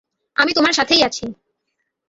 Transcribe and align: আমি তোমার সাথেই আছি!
আমি 0.35 0.51
তোমার 0.53 0.73
সাথেই 0.73 1.01
আছি! 1.03 1.25